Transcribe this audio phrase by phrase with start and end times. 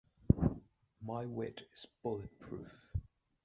[0.99, 2.71] My wit is bullet-proof.